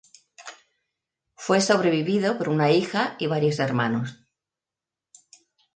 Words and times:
Fue 1.35 1.61
sobrevivido 1.61 2.39
por 2.39 2.49
una 2.49 2.71
hija 2.71 3.15
y 3.19 3.27
varios 3.27 3.59
hermanos. 3.59 4.25